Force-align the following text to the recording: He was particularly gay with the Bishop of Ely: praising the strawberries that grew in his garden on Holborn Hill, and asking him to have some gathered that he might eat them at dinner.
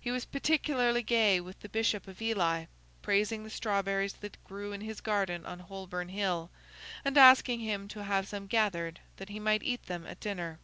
He 0.00 0.10
was 0.10 0.24
particularly 0.24 1.00
gay 1.04 1.40
with 1.40 1.60
the 1.60 1.68
Bishop 1.68 2.08
of 2.08 2.20
Ely: 2.20 2.64
praising 3.02 3.44
the 3.44 3.50
strawberries 3.50 4.14
that 4.14 4.42
grew 4.42 4.72
in 4.72 4.80
his 4.80 5.00
garden 5.00 5.46
on 5.46 5.60
Holborn 5.60 6.08
Hill, 6.08 6.50
and 7.04 7.16
asking 7.16 7.60
him 7.60 7.86
to 7.86 8.02
have 8.02 8.26
some 8.26 8.48
gathered 8.48 8.98
that 9.18 9.28
he 9.28 9.38
might 9.38 9.62
eat 9.62 9.86
them 9.86 10.08
at 10.08 10.18
dinner. 10.18 10.58